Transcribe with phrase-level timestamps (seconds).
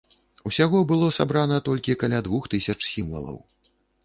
[0.49, 3.39] Усяго было сабрана толькі каля двух тысяч сімвалаў.